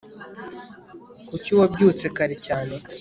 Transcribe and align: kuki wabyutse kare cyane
kuki 1.27 1.51
wabyutse 1.59 2.05
kare 2.15 2.35
cyane 2.45 2.73